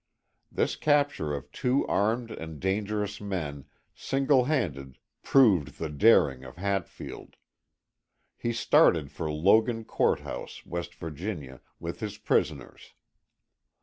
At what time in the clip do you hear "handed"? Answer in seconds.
4.45-4.97